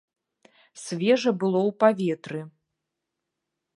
[0.83, 2.41] Свежа было ў паветры.